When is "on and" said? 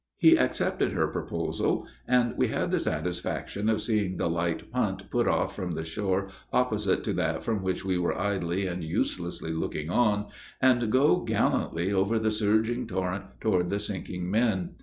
9.91-10.91